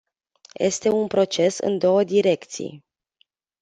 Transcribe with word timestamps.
Este 0.59 0.89
un 0.89 1.07
proces 1.07 1.57
în 1.57 1.77
două 1.77 2.03
direcții. 2.03 2.83